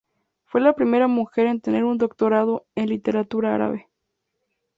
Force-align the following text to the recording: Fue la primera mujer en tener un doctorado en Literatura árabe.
Fue 0.45 0.61
la 0.61 0.73
primera 0.73 1.05
mujer 1.07 1.45
en 1.45 1.61
tener 1.61 1.83
un 1.83 1.99
doctorado 1.99 2.65
en 2.73 2.89
Literatura 2.89 3.53
árabe. 3.53 3.87